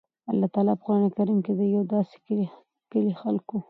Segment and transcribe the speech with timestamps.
[0.31, 2.17] الله تعالی په قران کريم کي د يو داسي
[2.91, 3.55] کلي خلکو